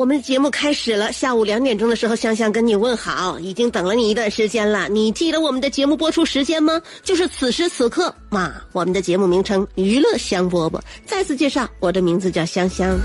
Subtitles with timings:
[0.00, 1.12] 我们的节目开始了。
[1.12, 4.88] 下午两点钟的时候，香香跟你问好，已经等了你一段时间了。
[4.88, 6.80] 你记得我们的节目播出时间吗？
[7.02, 8.54] 就是此时此刻嘛。
[8.72, 10.78] 我们的节目名称《娱乐香饽饽》。
[11.04, 12.98] 再次介绍，我的名字叫香香。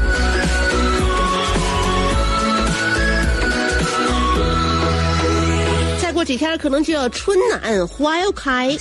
[6.02, 8.74] 再过几天可能就要春暖花又开。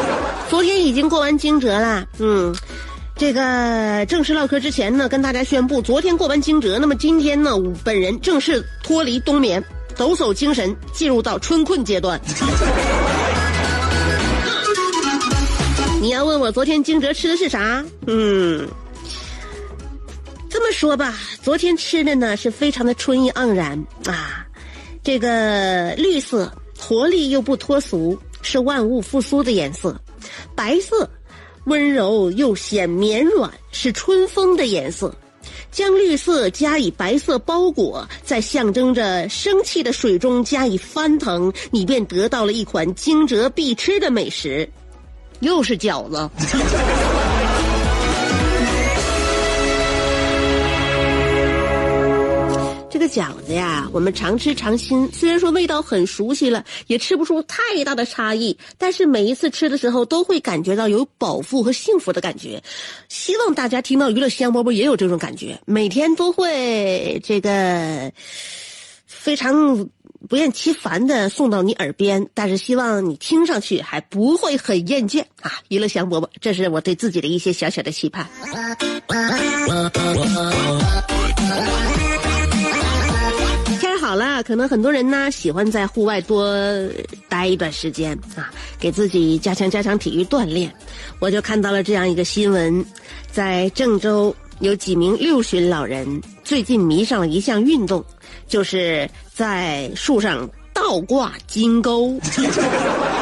[0.50, 2.54] 昨天已经过完惊蛰了，嗯。
[3.22, 7.52] 这个正式唠嗑之前呢，跟大家宣布，昨天过完惊蛰，那么今天呢，
[7.84, 9.62] 本人正式脱离冬眠，
[9.96, 12.20] 抖擞精神，进入到春困阶段。
[16.02, 17.84] 你要问我昨天惊蛰吃的是啥？
[18.08, 18.66] 嗯，
[20.50, 21.14] 这么说吧，
[21.44, 24.44] 昨天吃的呢是非常的春意盎然啊，
[25.04, 29.96] 这个绿色，活力又不脱俗，是万物复苏的颜色，
[30.56, 31.08] 白色。
[31.64, 35.14] 温柔又显绵软，是春风的颜色。
[35.70, 44.68] 将绿色加以白色包裹，在象征着生气的水中加以翻腾，你便得到了一款惊蛰必吃的美食，
[45.40, 46.28] 又是饺子。
[53.02, 55.10] 这饺子呀，我们常吃常新。
[55.10, 62.62] 虽然说味道很熟悉了，也吃不出太大的差异，但是每一次吃的时候都会感觉到有饱腹和幸福的感觉。
[63.08, 68.12] 希望大家听到娱乐香饽饽也有这种感觉，每天都会这个
[69.04, 69.88] 非常
[70.28, 72.24] 不厌其烦的送到你耳边。
[72.34, 75.50] 但是希望你听上去还不会很厌倦啊！
[75.66, 78.28] 娱乐香饽饽，这是我对自己的一些小小的期盼。
[84.12, 86.54] 好了，可能很多人呢喜欢在户外多
[87.30, 90.70] 待一段时间啊，给自己加强加强体育锻炼。
[91.18, 92.84] 我就看到了这样一个新闻，
[93.30, 98.04] 在郑州有几名六旬老人最近迷上了一项运动，
[98.46, 102.20] 就是在树上倒挂金钩。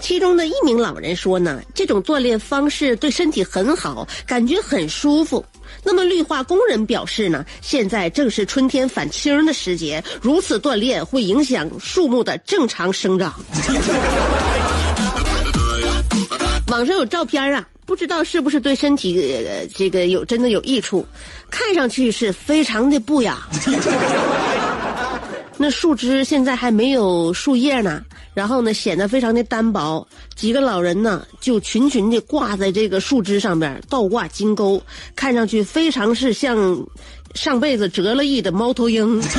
[0.00, 5.44] 其中的一名老人说呢，这种锻炼方式对身体很好，感觉很舒服。
[5.84, 13.32] 那么绿化工人表示呢，现在正是春天返青的时节，如此锻炼会影响树木的正常生长。
[16.68, 19.44] 网上有照片啊，不知道是不是对身体
[19.74, 21.06] 这个有真的有益处，
[21.50, 23.38] 看上去是非常的不雅。
[25.56, 28.02] 那树枝现在还没有树叶呢。
[28.32, 30.06] 然后呢，显得非常的单薄。
[30.34, 34.82] 几个老人呢，就群群的挂在这个树枝上边，倒挂金钩，
[35.14, 36.86] 看上去非常是像
[37.34, 39.20] 上辈子折了翼的猫头鹰。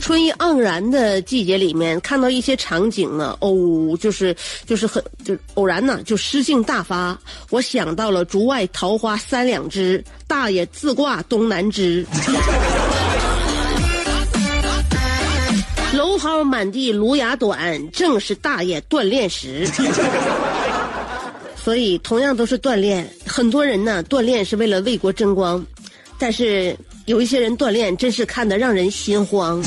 [0.00, 4.34] 春意盎然的季节里面，看到一些场景呢，哦，就是
[4.66, 7.16] 就是很就偶然呢，就诗兴大发。
[7.50, 12.04] 我想到了“竹外桃花三两枝，大爷自挂东南枝”。
[16.20, 19.66] 蒿满地芦芽短，正是大爷锻炼时。
[21.56, 25.64] 所以，同样都是锻炼，很多人呢锻炼是为了为国争光，
[26.18, 26.76] 但是。
[27.06, 29.60] 有一些人锻炼，真是看得让人心慌。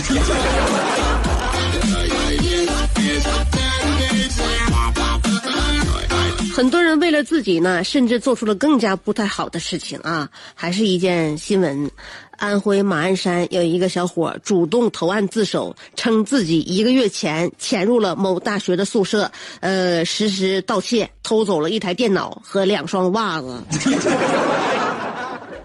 [6.63, 10.29] 很多人为了自己呢，甚至做出了更加不太好的事情啊！
[10.55, 11.91] 还是一件新闻：
[12.37, 19.29] 安徽马鞍山有一个小伙主动投案自首，称自己一个月前潜入了某大学的宿舍，
[19.59, 23.61] 呃，实施盗窃，偷走了一台电脑和两双袜子。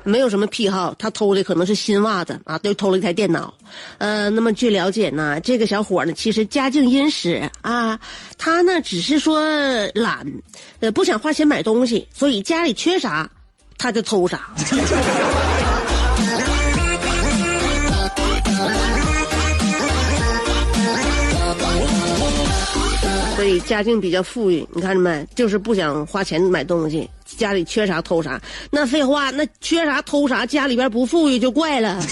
[0.08, 3.52] 没有什么癖好，他偷的可能是新袜子啊，就偷了一台电脑。
[3.98, 8.00] 呃，那么据了解呢，这个小伙呢其实家境殷实啊，
[8.38, 9.40] 他呢只是说
[9.94, 10.26] 懒，
[10.80, 13.30] 呃，不想花钱买东西，所以家里缺啥
[13.76, 14.50] 他就偷啥。
[23.38, 25.24] 所以家境比较富裕，你看着没？
[25.36, 28.42] 就是不想花钱买东西，家里缺啥偷啥。
[28.68, 32.00] 那废话，那缺啥偷啥，家里边不富裕就怪了。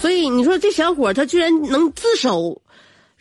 [0.00, 2.58] 所以你说这小伙他居然能自首，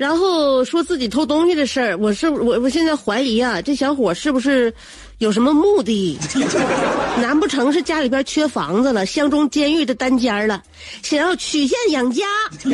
[0.02, 4.74] 然后说自己偷东西的事儿，我是我我现在怀疑啊，这小伙是不是？
[5.20, 6.18] 有什么目的？
[7.22, 10.64] 难不成是家里边缺房子了，相中监狱的单间了，
[11.04, 12.24] 想要曲线养家？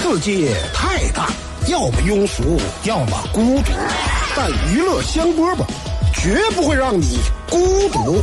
[0.00, 1.28] 世界太大，
[1.68, 3.72] 要么庸俗，要么孤独，
[4.34, 5.66] 但娱乐香饽饽
[6.14, 7.18] 绝不会让你
[7.50, 7.58] 孤
[7.90, 8.22] 独，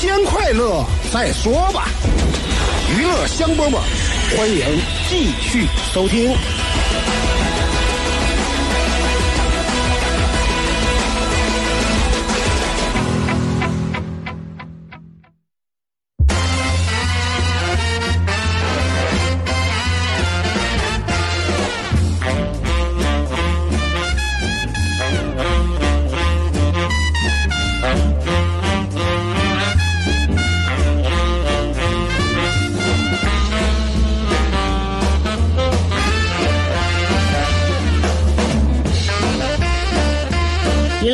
[0.00, 1.88] 先快乐再说吧。
[2.96, 3.80] 娱乐香饽饽，
[4.36, 4.80] 欢迎
[5.10, 6.36] 继续收听。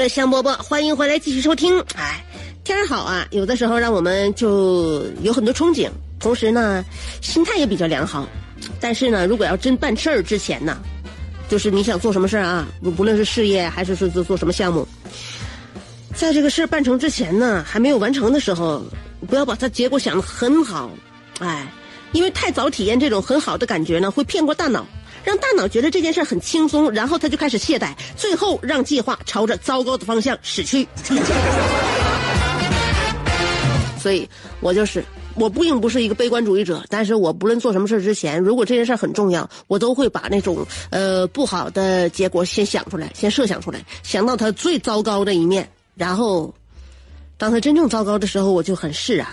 [0.09, 1.81] 香饽饽，欢迎回来继续收听。
[1.97, 2.25] 哎，
[2.63, 6.85] 天儿好啊，有的时候让我们就有很多憧憬，同时呢，
[7.21, 8.29] 心态也比较良好。
[8.81, 10.79] 但是呢，如果要真办事儿之前呢，
[11.49, 12.67] 就是你想做什么事儿啊，
[12.97, 14.87] 不论是事业还是说做做什么项目，
[16.15, 18.83] 在这个事儿办成之前呢，还没有完成的时候，
[19.29, 20.91] 不要把它结果想的很好，
[21.41, 21.67] 哎，
[22.13, 24.87] 因为太早体验这种很好的感觉呢，会骗过大脑。
[25.25, 30.87] 让大脑觉得这件事很轻松，然后他就开始懈怠，最后让计划朝着糟糕的方向驶去。
[33.99, 34.29] 所以，
[34.61, 35.03] 我就是，
[35.35, 46.53] 我不并不是一个悲观主义者，但是我不论做什么事之前，如果这件事很重要，我都会把那种呃不好的结果先想出来，先设想出来，想到它最糟糕的一面，然后，
[47.39, 49.27] 当它真正糟糕的时候，我就很释然。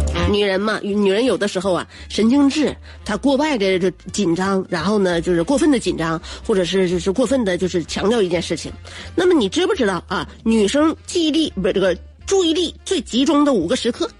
[0.30, 8.72] 女人嘛，女人有的时候啊，神经质，她过外的这紧张，然后呢，就是过分的紧张，或者是就是过分的，就是强调一件事情。
[9.14, 10.28] 那么你知不知道啊？
[10.42, 11.96] 女生记忆力不是这个
[12.26, 14.10] 注意力最集中的五个时刻？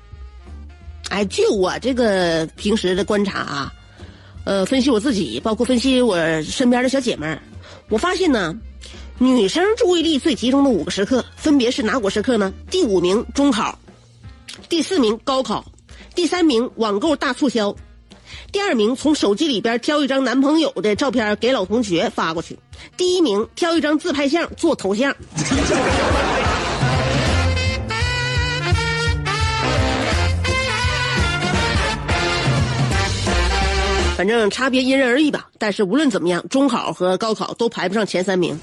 [1.09, 3.73] 哎，据我这个平时的观察啊，
[4.45, 7.41] 呃，分析我自己，包括分析我身边的小姐妹儿，
[7.89, 8.57] 我发现呢，
[9.19, 12.53] 女生注意力最集中的五个时刻分别是哪五个时刻呢？
[12.71, 13.79] 第五名中考，
[14.69, 15.65] 第四名高考。
[16.17, 17.77] 第三名网购大促销，
[18.51, 22.59] 第二名从手机里边挑一张男朋友的照片给老同学发过去，
[22.97, 25.15] 第一名挑一张自拍相做头像。
[34.17, 38.59] 反正差别因人而异吧，但是无论怎么样，中考和高考都排不上前三名。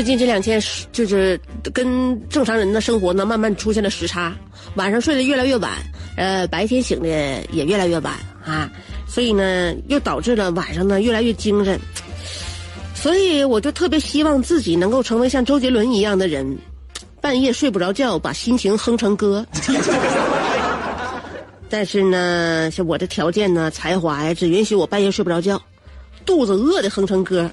[0.00, 0.58] 最近这两天
[0.92, 1.38] 就是
[1.74, 4.34] 跟正常人的生活呢，慢慢出现了时差，
[4.76, 5.72] 晚上睡得越来越晚，
[6.16, 7.06] 呃，白天醒的
[7.52, 8.70] 也越来越晚啊，
[9.06, 11.78] 所以呢，又导致了晚上呢越来越精神，
[12.94, 16.56] 所以我就特别希望自己能够成为像周杰伦一样的人，
[17.20, 19.44] 半夜睡不着觉，把心情哼成歌。
[21.68, 25.60] 但是呢，像我的条件呢，才华呀，只允许我半夜睡不着觉，
[26.24, 27.50] 肚子饿的哼成歌。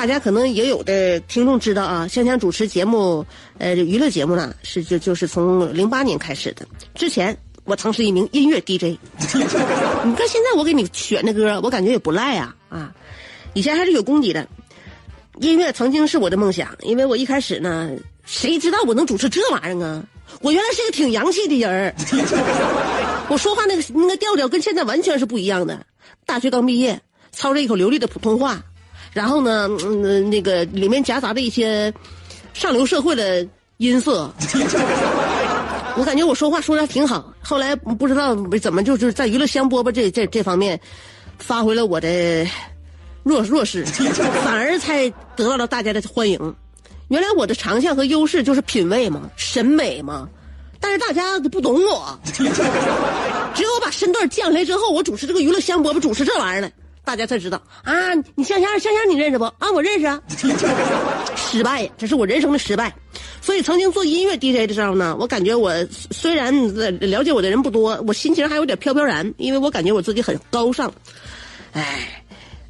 [0.00, 3.22] 大家可能也有的听众知道啊，香香主持节目，
[3.58, 6.66] 呃，娱乐节目呢，是就就是从零八年开始的。
[6.94, 8.98] 之前我曾是一名音乐 DJ，
[10.02, 12.90] 你看现在我给你选的歌，我感觉也不赖啊啊！
[13.52, 14.48] 以前还是有功底的，
[15.38, 17.90] 音乐曾经是我的梦想，因为我一开始呢
[18.24, 20.02] 谁知道我能主持这玩意儿啊？
[20.40, 21.94] 我原来是个挺洋气的人，
[23.28, 25.84] 我说话那个那个调调跟现在完全是不一样的。
[26.24, 26.98] 大学刚毕业，
[27.32, 28.64] 操着一口流利的普通话，
[29.12, 31.92] 然后呢，嗯，那个里面夹杂着一些
[32.52, 33.46] 上流社会的
[33.78, 34.32] 音色。
[35.96, 40.80] 我感觉我说话说的挺好，后来不知道怎么就是在娱乐香饽饽这这这方面，
[41.38, 42.46] 发挥了我的
[43.22, 43.84] 弱弱势，
[44.44, 46.54] 反而才得到了大家的欢迎。
[47.08, 50.28] 原来我的长项和优势就是品味嘛，审美嘛，
[50.78, 52.18] 但是大家都不懂我。
[52.32, 52.44] 只
[53.64, 56.70] 有我把身段降下来之后，我主持这个娱乐香饽饽，主持这玩意儿了，
[57.10, 59.42] 大家才知道啊，你香香香香你认识不？
[59.42, 60.22] 啊，我认识啊。
[61.34, 62.94] 失败，这是我人生的失败。
[63.40, 65.74] 所以曾经做音乐 DJ 的时候呢，我感觉我
[66.12, 66.54] 虽然
[67.00, 70.88] 了解我的人不多，我心情还有点飘飘然，因为我感觉我自己很高尚。
[71.72, 72.22] 哎，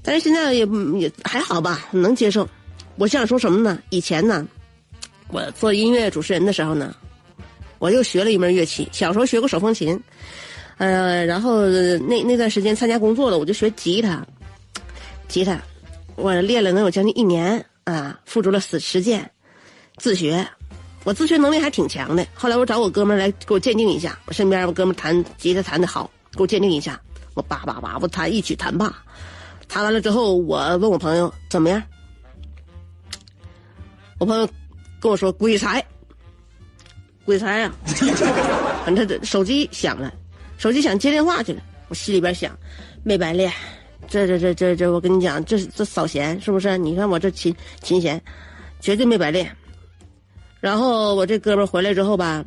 [0.03, 0.65] 但是现在也
[0.99, 2.49] 也还好吧，能接受。
[2.97, 3.79] 我想说什么呢？
[3.91, 4.49] 以前呢，
[5.29, 6.95] 我做音乐主持人的时候呢，
[7.79, 8.89] 我又学了一门乐器。
[8.91, 10.01] 小时候学过手风琴，
[10.81, 14.27] 呃，然后那那段时间参加工作了，我就学吉他。
[15.29, 15.61] 吉他，
[16.17, 19.31] 我练了能有将近一年啊，付出了实实践，
[19.99, 20.43] 自学。
[21.05, 22.27] 我自学能力还挺强的。
[22.33, 26.99] 后来我找我哥们来给我鉴定一下，我身边我哥们弹吉他弹的好，给我鉴定一下。
[27.35, 28.91] 我叭叭叭，我弹一曲弹罢，
[29.69, 31.83] 弹完了之后，我问我朋友怎么样？
[34.19, 34.49] 我朋友
[34.99, 35.85] 跟我说鬼才，
[37.27, 37.73] 鬼才啊！
[38.85, 40.13] 反正这手机响了，
[40.61, 41.63] 手机想接电话去了。
[41.89, 42.55] 我心里边想，
[43.03, 43.51] 没白练，
[44.07, 46.77] 这这这这这，我跟你讲，这这扫弦是不是？
[46.77, 48.21] 你看我这琴琴弦，
[48.79, 49.51] 绝对没白练。
[50.61, 52.45] 然后我这哥们回来之后吧，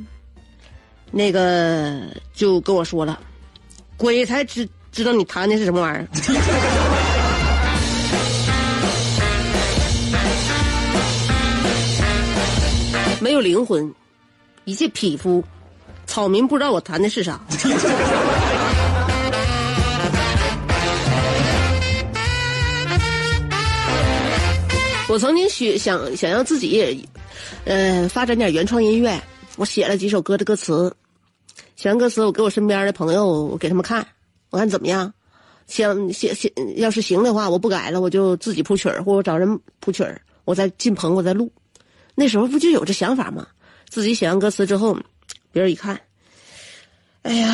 [1.10, 2.02] 那个
[2.36, 3.20] 就跟我说了，
[3.98, 6.08] 鬼才知知道你弹的是什么玩意儿。
[13.20, 13.92] 没有灵魂，
[14.66, 15.44] 一介匹夫，
[16.14, 17.42] 草民不知道我弹的是啥。
[25.10, 26.96] 我曾经学想想要自己也。
[27.66, 29.20] 呃，发展点原创音乐，
[29.56, 30.94] 我写了几首歌的歌词，
[31.76, 34.06] 写完歌词，我给我身边的朋友，我给他们看，
[34.52, 35.12] 我看怎么样？
[35.66, 41.52] 想写写，要是行的话，我不改了，我就自己谱曲儿，或者找人谱曲儿，我再进棚，我再录。
[42.14, 43.48] 那时候不就有这想法吗？
[43.90, 44.96] 自己写完歌词之后，
[45.54, 45.98] 别人一看，
[47.22, 47.48] 哎呀，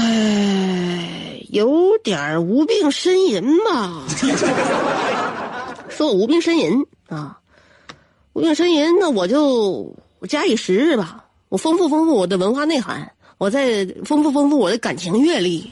[1.50, 4.06] 有点无病呻吟吧？
[5.90, 7.36] 说我无病呻吟啊。
[8.34, 11.26] 无病呻吟，那我就我加以时日吧。
[11.50, 15.72] 我丰富丰富我的文化内涵，我再丰富丰富我的感情阅历，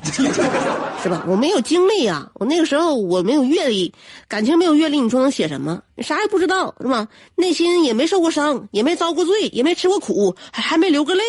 [1.03, 1.25] 是吧？
[1.27, 3.93] 我没有经历啊，我那个时候我没有阅历，
[4.29, 5.83] 感情没有阅历，你说能写什么？
[5.95, 7.05] 你啥也不知道，是吧？
[7.35, 11.21] 内心也没受过伤，也没遭过罪，也没吃过苦，还还没流过泪。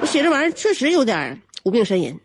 [0.00, 2.18] 我写这玩意儿确实有点无病呻吟。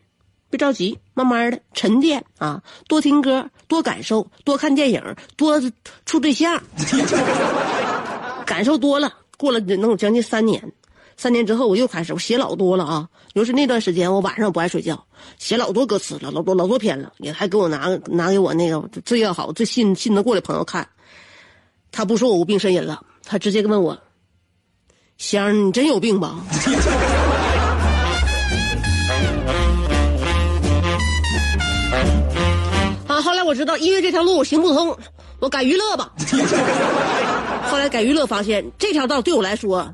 [0.50, 2.62] 别着急，慢慢的沉淀啊！
[2.88, 5.04] 多听歌，多感受，多看电影，
[5.36, 5.62] 多
[6.06, 6.64] 处对象，
[8.46, 10.72] 感受多了，过了能有将近三年。
[11.16, 13.08] 三年之后，我又开始，我写老多了啊！
[13.34, 15.02] 尤其那段时间，我晚上不爱睡觉，
[15.40, 20.88] 写老多歌词了，老多老多篇了，也还给我拿拿给我那个最要好、最信信得过的朋友看。
[21.92, 23.98] 他不说我无病呻吟了，他直接问我
[25.18, 26.36] ：“香儿，你真有病吧？”
[33.08, 34.98] 啊后来我知道音乐这条路我行不通，
[35.40, 36.12] 我改娱乐吧。
[37.70, 39.94] 后来改娱乐，发现这条道对我来说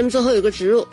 [0.00, 0.86] 节目最后有个植入，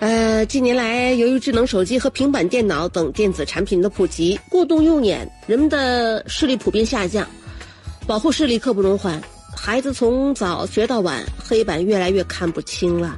[0.00, 7.24] 呃，近年来由于智能手机和平板电脑等电子产品的普及，过度用眼，人们的视力普遍下降，
[8.04, 9.22] 保护视力刻不容缓。
[9.56, 13.16] 孩子从早学到晚，黑板越来越看不清了，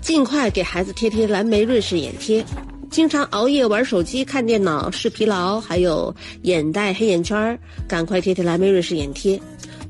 [0.00, 2.42] 尽快给孩子贴贴蓝莓润视眼贴。
[2.90, 9.38] 经常熬夜玩手机、看电脑、视疲劳，还有眼袋、黑眼圈，赶快贴贴蓝莓润视眼贴。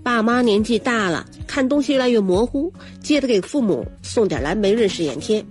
[0.06, 2.72] 爸妈年纪大了，看东西越来越模糊，
[3.02, 5.44] 记得给父母送点蓝莓润视眼贴。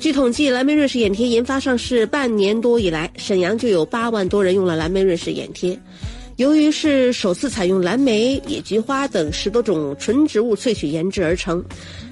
[0.00, 5.78] 据统计，蓝莓润视眼贴研发上市半年多以来，沈阳就有八万多人用了蓝莓润视眼贴。
[6.34, 11.64] 由于是首次采用蓝莓、野菊花等十多种纯植物萃取研制而成，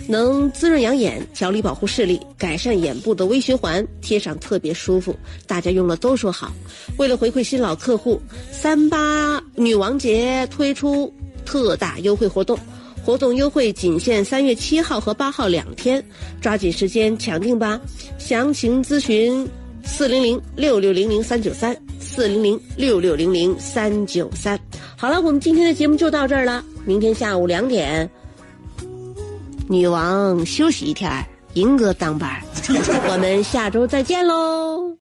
[0.06, 5.12] 能滋润养眼、调理保护视力、改善眼部的微循环，贴上特别舒服，
[5.44, 6.52] 大家用了都说好。
[6.99, 11.12] 为了回馈新老客户，三八女王节推出。
[11.50, 12.57] 特大优惠活动，
[13.04, 16.00] 活动优惠仅限三月七号和八号两天，
[16.40, 17.80] 抓紧时间抢订吧！
[18.19, 19.49] 详情咨询
[19.83, 24.57] 四零零六六零零三九三四零零六六零零三九三。
[24.97, 28.09] 好了，我们今天的节目就到这儿了，明天下午两点，
[29.69, 31.11] 女王休息一天，
[31.54, 32.40] 银哥当班，
[33.11, 34.97] 我们下周再见喽。